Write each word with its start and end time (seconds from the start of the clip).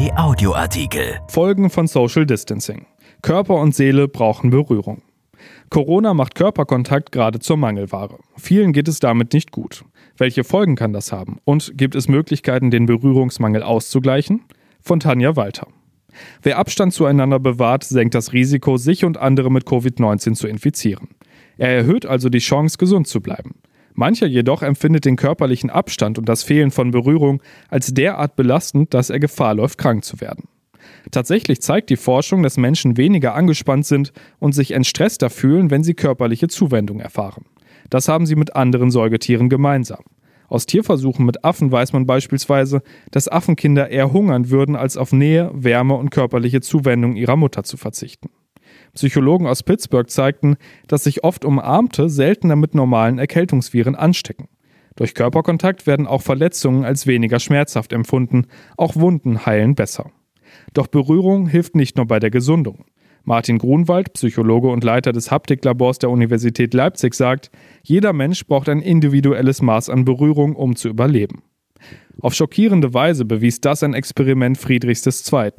Kai 0.00 0.16
Audioartikel. 0.16 1.20
Folgen 1.28 1.68
von 1.68 1.86
Social 1.86 2.24
Distancing. 2.24 2.86
Körper 3.20 3.56
und 3.56 3.74
Seele 3.74 4.08
brauchen 4.08 4.48
Berührung. 4.48 5.02
Corona 5.68 6.14
macht 6.14 6.34
Körperkontakt 6.34 7.12
gerade 7.12 7.38
zur 7.38 7.58
Mangelware. 7.58 8.16
Vielen 8.38 8.72
geht 8.72 8.88
es 8.88 9.00
damit 9.00 9.34
nicht 9.34 9.52
gut. 9.52 9.84
Welche 10.16 10.42
Folgen 10.42 10.74
kann 10.74 10.94
das 10.94 11.12
haben? 11.12 11.36
Und 11.44 11.76
gibt 11.76 11.94
es 11.94 12.08
Möglichkeiten, 12.08 12.70
den 12.70 12.86
Berührungsmangel 12.86 13.62
auszugleichen? 13.62 14.40
Von 14.80 15.00
Tanja 15.00 15.36
Walter. 15.36 15.66
Wer 16.40 16.56
Abstand 16.56 16.94
zueinander 16.94 17.38
bewahrt, 17.38 17.84
senkt 17.84 18.14
das 18.14 18.32
Risiko, 18.32 18.78
sich 18.78 19.04
und 19.04 19.18
andere 19.18 19.52
mit 19.52 19.66
Covid-19 19.66 20.32
zu 20.32 20.48
infizieren. 20.48 21.08
Er 21.58 21.76
erhöht 21.76 22.06
also 22.06 22.30
die 22.30 22.38
Chance, 22.38 22.78
gesund 22.78 23.06
zu 23.06 23.20
bleiben. 23.20 23.56
Mancher 24.00 24.26
jedoch 24.26 24.62
empfindet 24.62 25.04
den 25.04 25.16
körperlichen 25.16 25.68
Abstand 25.68 26.18
und 26.18 26.28
das 26.28 26.42
Fehlen 26.42 26.70
von 26.70 26.90
Berührung 26.90 27.42
als 27.68 27.92
derart 27.92 28.34
belastend, 28.34 28.94
dass 28.94 29.10
er 29.10 29.20
Gefahr 29.20 29.54
läuft, 29.54 29.78
krank 29.78 30.04
zu 30.04 30.20
werden. 30.22 30.48
Tatsächlich 31.10 31.60
zeigt 31.60 31.90
die 31.90 31.96
Forschung, 31.96 32.42
dass 32.42 32.56
Menschen 32.56 32.96
weniger 32.96 33.34
angespannt 33.34 33.84
sind 33.84 34.12
und 34.38 34.54
sich 34.54 34.72
entstresster 34.72 35.28
fühlen, 35.28 35.70
wenn 35.70 35.84
sie 35.84 35.92
körperliche 35.92 36.48
Zuwendung 36.48 36.98
erfahren. 36.98 37.44
Das 37.90 38.08
haben 38.08 38.24
sie 38.24 38.36
mit 38.36 38.56
anderen 38.56 38.90
Säugetieren 38.90 39.50
gemeinsam. 39.50 40.02
Aus 40.48 40.64
Tierversuchen 40.64 41.26
mit 41.26 41.44
Affen 41.44 41.70
weiß 41.70 41.92
man 41.92 42.06
beispielsweise, 42.06 42.82
dass 43.10 43.28
Affenkinder 43.28 43.90
eher 43.90 44.14
hungern 44.14 44.48
würden, 44.48 44.76
als 44.76 44.96
auf 44.96 45.12
Nähe, 45.12 45.50
Wärme 45.52 45.94
und 45.94 46.10
körperliche 46.10 46.62
Zuwendung 46.62 47.16
ihrer 47.16 47.36
Mutter 47.36 47.64
zu 47.64 47.76
verzichten. 47.76 48.30
Psychologen 48.94 49.46
aus 49.46 49.62
Pittsburgh 49.62 50.10
zeigten, 50.10 50.56
dass 50.88 51.04
sich 51.04 51.24
oft 51.24 51.44
Umarmte 51.44 52.08
seltener 52.08 52.56
mit 52.56 52.74
normalen 52.74 53.18
Erkältungsviren 53.18 53.94
anstecken. 53.94 54.48
Durch 54.96 55.14
Körperkontakt 55.14 55.86
werden 55.86 56.06
auch 56.06 56.22
Verletzungen 56.22 56.84
als 56.84 57.06
weniger 57.06 57.38
schmerzhaft 57.38 57.92
empfunden, 57.92 58.46
auch 58.76 58.96
Wunden 58.96 59.46
heilen 59.46 59.74
besser. 59.74 60.10
Doch 60.74 60.88
Berührung 60.88 61.46
hilft 61.46 61.76
nicht 61.76 61.96
nur 61.96 62.06
bei 62.06 62.18
der 62.18 62.30
Gesundung. 62.30 62.84
Martin 63.24 63.58
Grunwald, 63.58 64.14
Psychologe 64.14 64.68
und 64.68 64.82
Leiter 64.82 65.12
des 65.12 65.30
Haptiklabors 65.30 65.98
der 65.98 66.10
Universität 66.10 66.74
Leipzig, 66.74 67.14
sagt, 67.14 67.50
jeder 67.82 68.12
Mensch 68.12 68.46
braucht 68.46 68.68
ein 68.68 68.80
individuelles 68.80 69.62
Maß 69.62 69.90
an 69.90 70.04
Berührung, 70.04 70.56
um 70.56 70.74
zu 70.74 70.88
überleben. 70.88 71.42
Auf 72.20 72.34
schockierende 72.34 72.92
Weise 72.92 73.24
bewies 73.24 73.60
das 73.60 73.82
ein 73.82 73.94
Experiment 73.94 74.58
Friedrichs 74.58 75.06
II. 75.06 75.52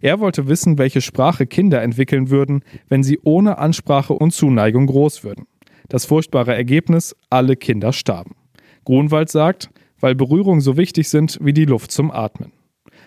Er 0.00 0.20
wollte 0.20 0.46
wissen, 0.46 0.78
welche 0.78 1.00
Sprache 1.00 1.46
Kinder 1.46 1.82
entwickeln 1.82 2.30
würden, 2.30 2.62
wenn 2.88 3.02
sie 3.02 3.18
ohne 3.24 3.58
Ansprache 3.58 4.12
und 4.12 4.32
Zuneigung 4.32 4.86
groß 4.86 5.24
würden. 5.24 5.46
Das 5.88 6.04
furchtbare 6.04 6.54
Ergebnis, 6.54 7.16
alle 7.30 7.56
Kinder 7.56 7.92
starben. 7.92 8.36
Grunwald 8.84 9.28
sagt, 9.28 9.70
weil 10.00 10.14
Berührungen 10.14 10.60
so 10.60 10.76
wichtig 10.76 11.08
sind 11.08 11.38
wie 11.42 11.52
die 11.52 11.64
Luft 11.64 11.90
zum 11.90 12.10
Atmen. 12.10 12.52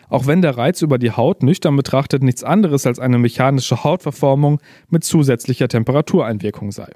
Auch 0.09 0.27
wenn 0.27 0.41
der 0.41 0.57
Reiz 0.57 0.81
über 0.81 0.97
die 0.97 1.11
Haut 1.11 1.41
nüchtern 1.41 1.77
betrachtet 1.77 2.21
nichts 2.21 2.43
anderes 2.43 2.85
als 2.85 2.99
eine 2.99 3.17
mechanische 3.17 3.85
Hautverformung 3.85 4.59
mit 4.89 5.05
zusätzlicher 5.05 5.69
Temperatureinwirkung 5.69 6.71
sei. 6.71 6.91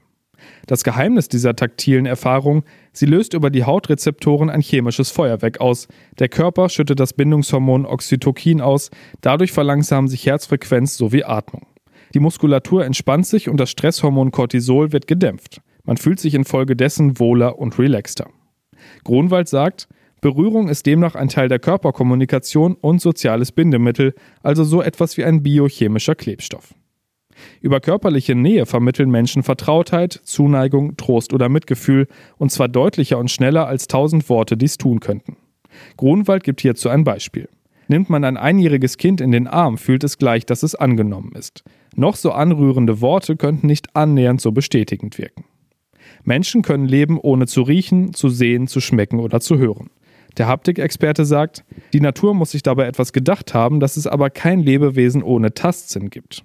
Das 0.68 0.84
Geheimnis 0.84 1.28
dieser 1.28 1.56
taktilen 1.56 2.06
Erfahrung, 2.06 2.64
sie 2.92 3.06
löst 3.06 3.34
über 3.34 3.50
die 3.50 3.64
Hautrezeptoren 3.64 4.50
ein 4.50 4.62
chemisches 4.62 5.12
Feuerwerk 5.12 5.62
aus. 5.62 5.88
Der 6.20 6.30
Körper 6.30 6.70
schüttet 6.70 7.00
das 7.00 7.14
Bindungshormon 7.14 7.86
Oxytocin 7.86 8.62
aus, 8.62 8.92
dadurch 9.22 9.52
verlangsamen 9.52 10.08
sich 10.08 10.26
Herzfrequenz 10.26 10.98
sowie 10.98 11.24
Atmung. 11.24 11.68
Die 12.14 12.20
Muskulatur 12.20 12.86
entspannt 12.86 13.28
sich 13.28 13.50
und 13.50 13.60
das 13.60 13.70
Stresshormon 13.72 14.32
Cortisol 14.32 14.92
wird 14.92 15.08
gedämpft. 15.08 15.62
Man 15.84 15.98
fühlt 15.98 16.20
sich 16.20 16.34
infolgedessen 16.34 17.20
wohler 17.20 17.60
und 17.60 17.78
relaxter. 17.78 18.30
Grunwald 19.04 19.48
sagt, 19.48 19.88
Berührung 20.22 20.70
ist 20.70 20.86
demnach 20.86 21.16
ein 21.16 21.28
Teil 21.28 21.50
der 21.50 21.60
Körperkommunikation 21.60 22.76
und 22.76 23.00
soziales 23.00 23.52
Bindemittel, 23.52 24.16
also 24.42 24.64
so 24.64 24.82
etwas 24.82 25.18
wie 25.18 25.24
ein 25.24 25.44
biochemischer 25.44 26.16
Klebstoff. 26.16 26.74
Über 27.62 27.80
körperliche 27.80 28.36
Nähe 28.36 28.66
vermitteln 28.66 29.10
Menschen 29.10 29.44
Vertrautheit, 29.44 30.20
Zuneigung, 30.24 30.98
Trost 30.98 31.34
oder 31.34 31.50
Mitgefühl, 31.50 32.08
und 32.38 32.52
zwar 32.52 32.68
deutlicher 32.68 33.18
und 33.18 33.32
schneller 33.32 33.68
als 33.68 33.88
tausend 33.88 34.30
Worte 34.30 34.58
dies 34.58 34.78
tun 34.78 35.00
könnten. 35.00 35.38
Grunwald 35.98 36.44
gibt 36.44 36.62
hierzu 36.62 36.90
ein 36.90 37.04
Beispiel. 37.04 37.50
Nimmt 37.88 38.10
man 38.10 38.24
ein 38.24 38.38
einjähriges 38.38 38.98
Kind 38.98 39.22
in 39.22 39.32
den 39.32 39.48
Arm, 39.48 39.78
fühlt 39.78 40.04
es 40.04 40.18
gleich, 40.18 40.46
dass 40.46 40.64
es 40.64 40.76
angenommen 40.76 41.34
ist. 41.38 41.64
Noch 41.96 42.16
so 42.16 42.32
anrührende 42.32 43.02
Worte 43.02 43.36
könnten 43.36 43.68
nicht 43.68 43.96
annähernd 43.96 44.42
so 44.42 44.52
bestätigend 44.52 45.18
wirken. 45.18 45.46
Menschen 46.24 46.62
können 46.62 46.88
leben, 46.88 47.20
ohne 47.20 47.46
zu 47.46 47.62
riechen, 47.62 48.14
zu 48.14 48.30
sehen, 48.30 48.68
zu 48.68 48.80
schmecken 48.80 49.20
oder 49.20 49.40
zu 49.40 49.58
hören. 49.58 49.90
Der 50.38 50.48
Haptikexperte 50.48 51.24
sagt, 51.24 51.64
die 51.94 52.02
Natur 52.02 52.34
muss 52.34 52.52
sich 52.52 52.64
dabei 52.64 52.88
etwas 52.88 53.14
gedacht 53.14 53.54
haben, 53.54 53.80
dass 53.80 53.96
es 53.96 54.08
aber 54.08 54.30
kein 54.30 54.60
Lebewesen 54.60 55.24
ohne 55.24 55.54
Tastsinn 55.54 56.10
gibt. 56.10 56.44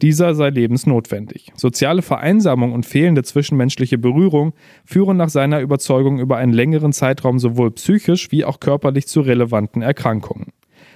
Dieser 0.00 0.34
sei 0.34 0.50
lebensnotwendig. 0.50 1.52
Soziale 1.54 2.02
Vereinsamung 2.02 2.72
und 2.72 2.86
fehlende 2.86 3.22
zwischenmenschliche 3.22 3.98
Berührung 3.98 4.52
führen 4.84 5.16
nach 5.16 5.28
seiner 5.28 5.60
Überzeugung 5.60 6.18
über 6.18 6.38
einen 6.38 6.52
längeren 6.52 6.92
Zeitraum 6.92 7.38
sowohl 7.38 7.70
psychisch 7.72 8.32
wie 8.32 8.44
auch 8.44 8.58
körperlich 8.58 9.06
zu 9.06 9.20
relevanten 9.20 9.82
Erkrankungen. 9.82 10.52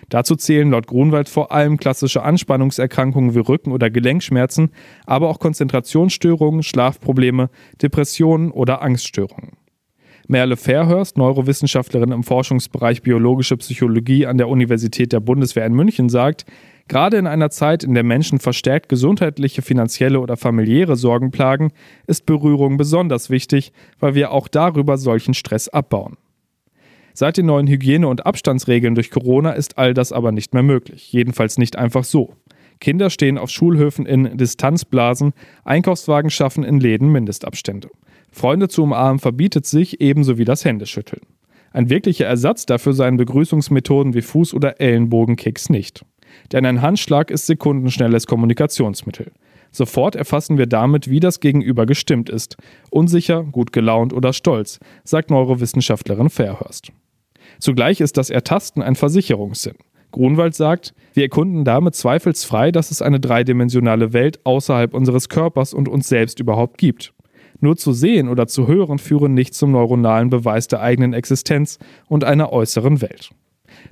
Dazu 0.08 0.36
zählen 0.36 0.70
laut 0.70 0.86
Grunwald 0.86 1.28
vor 1.28 1.52
allem 1.52 1.78
klassische 1.78 2.22
Anspannungserkrankungen 2.22 3.34
wie 3.34 3.40
Rücken- 3.40 3.72
oder 3.72 3.90
Gelenkschmerzen, 3.90 4.70
aber 5.04 5.28
auch 5.28 5.40
Konzentrationsstörungen, 5.40 6.62
Schlafprobleme, 6.62 7.50
Depressionen 7.82 8.50
oder 8.50 8.82
Angststörungen. 8.82 9.52
Merle 10.28 10.56
Fairhurst, 10.56 11.18
Neurowissenschaftlerin 11.18 12.10
im 12.10 12.24
Forschungsbereich 12.24 13.02
biologische 13.02 13.56
Psychologie 13.56 14.26
an 14.26 14.38
der 14.38 14.48
Universität 14.48 15.12
der 15.12 15.20
Bundeswehr 15.20 15.66
in 15.66 15.74
München, 15.74 16.08
sagt, 16.08 16.46
Gerade 16.88 17.16
in 17.16 17.26
einer 17.26 17.50
Zeit, 17.50 17.82
in 17.82 17.94
der 17.94 18.04
Menschen 18.04 18.38
verstärkt 18.38 18.88
gesundheitliche, 18.88 19.60
finanzielle 19.60 20.20
oder 20.20 20.36
familiäre 20.36 20.96
Sorgen 20.96 21.32
plagen, 21.32 21.72
ist 22.06 22.26
Berührung 22.26 22.76
besonders 22.76 23.28
wichtig, 23.28 23.72
weil 23.98 24.14
wir 24.14 24.30
auch 24.30 24.46
darüber 24.46 24.96
solchen 24.96 25.34
Stress 25.34 25.68
abbauen. 25.68 26.16
Seit 27.12 27.38
den 27.38 27.46
neuen 27.46 27.66
Hygiene- 27.66 28.08
und 28.08 28.26
Abstandsregeln 28.26 28.94
durch 28.94 29.10
Corona 29.10 29.52
ist 29.52 29.78
all 29.78 29.94
das 29.94 30.12
aber 30.12 30.32
nicht 30.32 30.54
mehr 30.54 30.62
möglich, 30.62 31.12
jedenfalls 31.12 31.58
nicht 31.58 31.76
einfach 31.76 32.04
so. 32.04 32.34
Kinder 32.78 33.10
stehen 33.10 33.38
auf 33.38 33.50
Schulhöfen 33.50 34.06
in 34.06 34.36
Distanzblasen, 34.36 35.32
Einkaufswagen 35.64 36.30
schaffen 36.30 36.62
in 36.62 36.78
Läden 36.78 37.10
Mindestabstände. 37.10 37.88
Freunde 38.30 38.68
zu 38.68 38.82
umarmen 38.82 39.18
verbietet 39.18 39.66
sich 39.66 40.00
ebenso 40.00 40.36
wie 40.36 40.44
das 40.44 40.64
Händeschütteln. 40.64 41.22
Ein 41.72 41.90
wirklicher 41.90 42.26
Ersatz 42.26 42.66
dafür 42.66 42.92
seien 42.92 43.16
Begrüßungsmethoden 43.16 44.14
wie 44.14 44.20
Fuß- 44.20 44.54
oder 44.54 44.80
Ellenbogenkicks 44.80 45.70
nicht. 45.70 46.04
Denn 46.52 46.64
ein 46.66 46.82
Handschlag 46.82 47.30
ist 47.30 47.46
sekundenschnelles 47.46 48.26
Kommunikationsmittel. 48.26 49.32
Sofort 49.72 50.16
erfassen 50.16 50.58
wir 50.58 50.66
damit, 50.66 51.10
wie 51.10 51.20
das 51.20 51.40
Gegenüber 51.40 51.86
gestimmt 51.86 52.30
ist. 52.30 52.56
Unsicher, 52.90 53.42
gut 53.44 53.72
gelaunt 53.72 54.12
oder 54.12 54.32
stolz, 54.32 54.78
sagt 55.04 55.30
Neurowissenschaftlerin 55.30 56.30
Fairhurst. 56.30 56.92
Zugleich 57.58 58.00
ist 58.00 58.16
das 58.16 58.30
Ertasten 58.30 58.82
ein 58.82 58.96
Versicherungssinn. 58.96 59.76
Grunwald 60.12 60.54
sagt, 60.54 60.94
wir 61.12 61.24
erkunden 61.24 61.64
damit 61.64 61.94
zweifelsfrei, 61.94 62.70
dass 62.72 62.90
es 62.90 63.02
eine 63.02 63.20
dreidimensionale 63.20 64.12
Welt 64.12 64.40
außerhalb 64.44 64.94
unseres 64.94 65.28
Körpers 65.28 65.74
und 65.74 65.88
uns 65.88 66.08
selbst 66.08 66.40
überhaupt 66.40 66.78
gibt. 66.78 67.12
Nur 67.60 67.76
zu 67.76 67.92
sehen 67.92 68.28
oder 68.28 68.46
zu 68.46 68.66
hören 68.66 68.98
führen 68.98 69.34
nicht 69.34 69.54
zum 69.54 69.72
neuronalen 69.72 70.30
Beweis 70.30 70.68
der 70.68 70.80
eigenen 70.80 71.12
Existenz 71.12 71.78
und 72.08 72.24
einer 72.24 72.52
äußeren 72.52 73.00
Welt. 73.00 73.30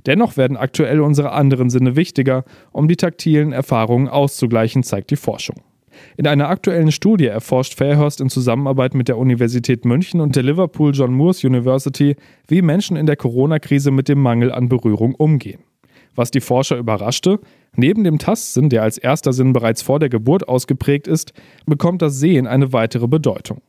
Dennoch 0.07 0.37
werden 0.37 0.57
aktuell 0.57 1.01
unsere 1.01 1.33
anderen 1.33 1.71
Sinne 1.71 1.97
wichtiger, 1.97 2.45
um 2.73 2.89
die 2.89 2.97
taktilen 2.97 3.53
Erfahrungen 3.53 4.09
auszugleichen, 4.09 4.83
zeigt 4.83 5.11
die 5.11 5.17
Forschung. 5.17 5.57
In 6.17 6.27
einer 6.27 6.49
aktuellen 6.49 6.93
Studie 6.93 7.27
erforscht 7.27 7.75
Fairhurst 7.75 8.21
in 8.21 8.29
Zusammenarbeit 8.29 8.95
mit 8.95 9.09
der 9.09 9.19
Universität 9.19 9.85
München 9.85 10.21
und 10.21 10.37
der 10.37 10.43
Liverpool 10.43 10.93
John 10.93 11.15
Moores 11.15 11.45
University, 11.45 12.17
wie 12.49 12.63
Menschen 12.63 12.97
in 12.97 13.07
der 13.07 13.17
Corona-Krise 13.17 13.91
mit 13.91 14.09
dem 14.09 14.21
Mangel 14.21 14.53
an 14.53 14.69
Berührung 14.69 15.15
umgehen. 15.15 15.61
Was 16.15 16.31
die 16.31 16.41
Forscher 16.41 16.77
überraschte, 16.77 17.41
neben 17.75 18.05
dem 18.05 18.19
Tastsinn, 18.19 18.69
der 18.69 18.83
als 18.83 18.99
erster 18.99 19.33
Sinn 19.33 19.53
bereits 19.53 19.83
vor 19.83 19.99
der 19.99 20.09
Geburt 20.09 20.49
ausgeprägt 20.49 21.09
ist, 21.09 21.33
bekommt 21.67 22.03
das 22.03 22.19
Sehen 22.21 22.47
eine 22.47 22.73
weitere 22.73 23.09
Bedeutung. 23.09 23.63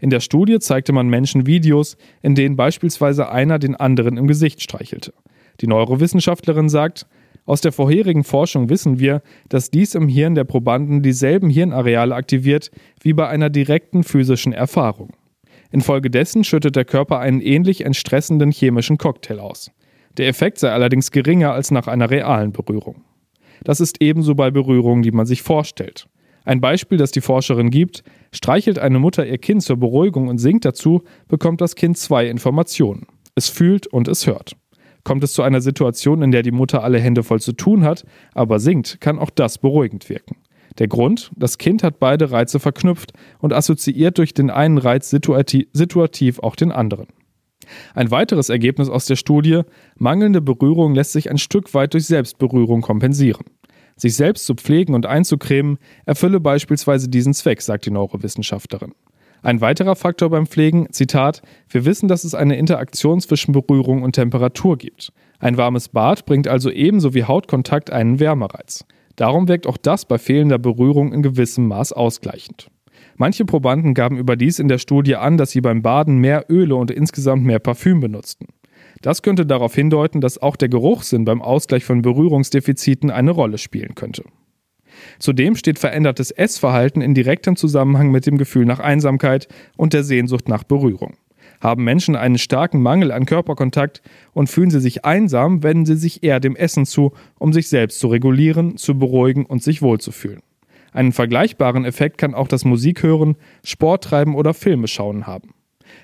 In 0.00 0.10
der 0.10 0.18
Studie 0.18 0.58
zeigte 0.58 0.92
man 0.92 1.08
Menschen 1.08 1.46
Videos, 1.46 1.96
in 2.22 2.34
denen 2.34 2.56
beispielsweise 2.56 3.28
einer 3.28 3.60
den 3.60 3.76
anderen 3.76 4.16
im 4.16 4.26
Gesicht 4.26 4.60
streichelte. 4.60 5.12
Die 5.60 5.66
Neurowissenschaftlerin 5.66 6.68
sagt, 6.68 7.06
aus 7.44 7.60
der 7.60 7.72
vorherigen 7.72 8.24
Forschung 8.24 8.68
wissen 8.68 9.00
wir, 9.00 9.20
dass 9.48 9.70
dies 9.70 9.94
im 9.94 10.08
Hirn 10.08 10.34
der 10.34 10.44
Probanden 10.44 11.02
dieselben 11.02 11.50
Hirnareale 11.50 12.14
aktiviert 12.14 12.70
wie 13.00 13.12
bei 13.12 13.28
einer 13.28 13.50
direkten 13.50 14.04
physischen 14.04 14.52
Erfahrung. 14.52 15.10
Infolgedessen 15.72 16.44
schüttet 16.44 16.76
der 16.76 16.84
Körper 16.84 17.18
einen 17.18 17.40
ähnlich 17.40 17.84
entstressenden 17.84 18.52
chemischen 18.52 18.98
Cocktail 18.98 19.40
aus. 19.40 19.70
Der 20.18 20.28
Effekt 20.28 20.58
sei 20.58 20.70
allerdings 20.70 21.10
geringer 21.10 21.52
als 21.52 21.70
nach 21.70 21.88
einer 21.88 22.10
realen 22.10 22.52
Berührung. 22.52 23.02
Das 23.64 23.80
ist 23.80 24.02
ebenso 24.02 24.34
bei 24.34 24.50
Berührungen, 24.50 25.02
die 25.02 25.12
man 25.12 25.26
sich 25.26 25.42
vorstellt. 25.42 26.06
Ein 26.44 26.60
Beispiel, 26.60 26.98
das 26.98 27.12
die 27.12 27.20
Forscherin 27.20 27.70
gibt, 27.70 28.02
streichelt 28.32 28.78
eine 28.78 28.98
Mutter 28.98 29.26
ihr 29.26 29.38
Kind 29.38 29.62
zur 29.62 29.76
Beruhigung 29.76 30.28
und 30.28 30.38
singt 30.38 30.64
dazu, 30.64 31.02
bekommt 31.28 31.60
das 31.60 31.76
Kind 31.76 31.96
zwei 31.96 32.26
Informationen. 32.26 33.06
Es 33.34 33.48
fühlt 33.48 33.86
und 33.86 34.08
es 34.08 34.26
hört. 34.26 34.56
Kommt 35.04 35.24
es 35.24 35.32
zu 35.32 35.42
einer 35.42 35.60
Situation, 35.60 36.22
in 36.22 36.30
der 36.30 36.42
die 36.42 36.52
Mutter 36.52 36.84
alle 36.84 37.00
Hände 37.00 37.22
voll 37.22 37.40
zu 37.40 37.52
tun 37.52 37.84
hat, 37.84 38.04
aber 38.34 38.60
singt, 38.60 39.00
kann 39.00 39.18
auch 39.18 39.30
das 39.30 39.58
beruhigend 39.58 40.08
wirken. 40.08 40.36
Der 40.78 40.88
Grund, 40.88 41.30
das 41.36 41.58
Kind 41.58 41.82
hat 41.82 41.98
beide 41.98 42.30
Reize 42.30 42.58
verknüpft 42.58 43.12
und 43.40 43.52
assoziiert 43.52 44.18
durch 44.18 44.32
den 44.32 44.50
einen 44.50 44.78
Reiz 44.78 45.10
situativ, 45.10 45.66
situativ 45.72 46.38
auch 46.38 46.56
den 46.56 46.72
anderen. 46.72 47.08
Ein 47.94 48.10
weiteres 48.10 48.48
Ergebnis 48.48 48.88
aus 48.88 49.06
der 49.06 49.16
Studie, 49.16 49.62
mangelnde 49.96 50.40
Berührung 50.40 50.94
lässt 50.94 51.12
sich 51.12 51.30
ein 51.30 51.38
Stück 51.38 51.74
weit 51.74 51.94
durch 51.94 52.06
Selbstberührung 52.06 52.80
kompensieren. 52.80 53.44
Sich 53.96 54.16
selbst 54.16 54.46
zu 54.46 54.54
pflegen 54.54 54.94
und 54.94 55.06
einzucremen 55.06 55.78
erfülle 56.06 56.40
beispielsweise 56.40 57.08
diesen 57.08 57.34
Zweck, 57.34 57.60
sagt 57.60 57.86
die 57.86 57.90
Neurowissenschaftlerin. 57.90 58.94
Ein 59.42 59.60
weiterer 59.60 59.96
Faktor 59.96 60.30
beim 60.30 60.46
Pflegen, 60.46 60.86
Zitat, 60.92 61.42
wir 61.68 61.84
wissen, 61.84 62.06
dass 62.06 62.22
es 62.22 62.34
eine 62.34 62.56
Interaktion 62.56 63.20
zwischen 63.20 63.50
Berührung 63.50 64.02
und 64.02 64.12
Temperatur 64.12 64.78
gibt. 64.78 65.12
Ein 65.40 65.56
warmes 65.56 65.88
Bad 65.88 66.26
bringt 66.26 66.46
also 66.46 66.70
ebenso 66.70 67.12
wie 67.12 67.24
Hautkontakt 67.24 67.90
einen 67.90 68.20
Wärmereiz. 68.20 68.84
Darum 69.16 69.48
wirkt 69.48 69.66
auch 69.66 69.76
das 69.76 70.04
bei 70.04 70.18
fehlender 70.18 70.58
Berührung 70.58 71.12
in 71.12 71.22
gewissem 71.22 71.66
Maß 71.66 71.92
ausgleichend. 71.92 72.68
Manche 73.16 73.44
Probanden 73.44 73.94
gaben 73.94 74.16
überdies 74.16 74.60
in 74.60 74.68
der 74.68 74.78
Studie 74.78 75.16
an, 75.16 75.36
dass 75.36 75.50
sie 75.50 75.60
beim 75.60 75.82
Baden 75.82 76.18
mehr 76.18 76.46
Öle 76.48 76.76
und 76.76 76.92
insgesamt 76.92 77.44
mehr 77.44 77.58
Parfüm 77.58 77.98
benutzten. 77.98 78.46
Das 79.00 79.22
könnte 79.22 79.44
darauf 79.44 79.74
hindeuten, 79.74 80.20
dass 80.20 80.40
auch 80.40 80.54
der 80.54 80.68
Geruchssinn 80.68 81.24
beim 81.24 81.42
Ausgleich 81.42 81.84
von 81.84 82.02
Berührungsdefiziten 82.02 83.10
eine 83.10 83.32
Rolle 83.32 83.58
spielen 83.58 83.96
könnte. 83.96 84.22
Zudem 85.18 85.56
steht 85.56 85.78
verändertes 85.78 86.30
Essverhalten 86.30 87.02
in 87.02 87.14
direktem 87.14 87.56
Zusammenhang 87.56 88.10
mit 88.10 88.26
dem 88.26 88.38
Gefühl 88.38 88.64
nach 88.64 88.80
Einsamkeit 88.80 89.48
und 89.76 89.92
der 89.92 90.04
Sehnsucht 90.04 90.48
nach 90.48 90.64
Berührung. 90.64 91.16
Haben 91.60 91.84
Menschen 91.84 92.16
einen 92.16 92.38
starken 92.38 92.82
Mangel 92.82 93.12
an 93.12 93.24
Körperkontakt 93.24 94.02
und 94.32 94.48
fühlen 94.48 94.70
sie 94.70 94.80
sich 94.80 95.04
einsam, 95.04 95.62
wenden 95.62 95.86
sie 95.86 95.96
sich 95.96 96.22
eher 96.24 96.40
dem 96.40 96.56
Essen 96.56 96.86
zu, 96.86 97.12
um 97.38 97.52
sich 97.52 97.68
selbst 97.68 98.00
zu 98.00 98.08
regulieren, 98.08 98.76
zu 98.76 98.98
beruhigen 98.98 99.46
und 99.46 99.62
sich 99.62 99.80
wohlzufühlen. 99.80 100.42
Einen 100.92 101.12
vergleichbaren 101.12 101.84
Effekt 101.84 102.18
kann 102.18 102.34
auch 102.34 102.48
das 102.48 102.64
Musikhören, 102.64 103.36
Sport 103.64 104.04
treiben 104.04 104.34
oder 104.34 104.54
Filme 104.54 104.88
schauen 104.88 105.26
haben. 105.26 105.54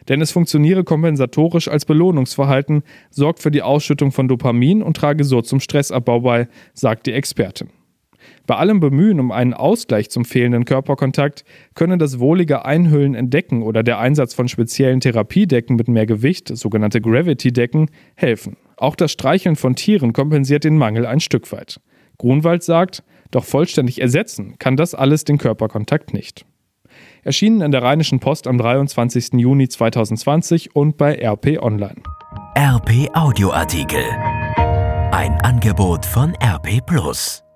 Denn 0.09 0.21
es 0.21 0.31
funktioniere 0.31 0.85
kompensatorisch 0.85 1.69
als 1.69 1.85
Belohnungsverhalten, 1.85 2.83
sorgt 3.11 3.41
für 3.41 3.50
die 3.50 3.62
Ausschüttung 3.62 4.12
von 4.12 4.29
Dopamin 4.29 4.83
und 4.83 4.97
trage 4.97 5.25
so 5.25 5.43
zum 5.43 5.61
Stressabbau 5.61 6.21
bei, 6.21 6.49
sagt 6.73 7.06
die 7.06 7.12
Expertin. 7.12 7.71
Bei 8.46 8.56
allem 8.56 8.80
Bemühen 8.80 9.20
um 9.20 9.30
einen 9.30 9.54
Ausgleich 9.54 10.10
zum 10.10 10.25
fehlenden 10.25 10.64
Körperkontakt 10.64 11.44
könne 11.75 11.98
das 11.98 12.19
wohlige 12.19 12.64
Einhüllen 12.64 13.14
in 13.14 13.30
Decken 13.30 13.62
oder 13.62 13.82
der 13.82 13.98
Einsatz 13.98 14.34
von 14.34 14.48
speziellen 14.48 15.00
Therapiedecken 15.00 15.76
mit 15.76 15.88
mehr 15.88 16.06
Gewicht, 16.06 16.48
sogenannte 16.56 17.00
Gravity-Decken, 17.00 17.90
helfen. 18.14 18.56
Auch 18.76 18.96
das 18.96 19.12
Streicheln 19.12 19.56
von 19.56 19.75
Tieren 19.75 20.12
kompensiert 20.12 20.64
den 20.64 20.78
Mangel 20.78 21.04
ein 21.06 21.20
Stück 21.20 21.50
weit. 21.52 21.80
Grunwald 22.16 22.62
sagt, 22.62 23.02
doch 23.30 23.44
vollständig 23.44 24.00
ersetzen 24.00 24.54
kann 24.58 24.76
das 24.76 24.94
alles 24.94 25.25
den 25.25 25.38
Körperkontakt 25.38 26.14
nicht. 26.14 26.46
Erschienen 27.22 27.60
in 27.60 27.72
der 27.72 27.82
Rheinischen 27.82 28.20
Post 28.20 28.46
am 28.46 28.58
23. 28.58 29.34
Juni 29.34 29.69
2020 29.69 30.75
und 30.75 30.96
bei 30.96 31.14
RP 31.14 31.58
Online. 31.60 32.02
RP 32.56 33.10
Audioartikel. 33.14 34.04
Ein 35.12 35.34
Angebot 35.42 36.06
von 36.06 36.34
RP 36.42 36.84
Plus. 36.84 37.48